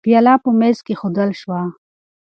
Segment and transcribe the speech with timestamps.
[0.03, 1.61] پیاله په مېز کې کېښودل شوه.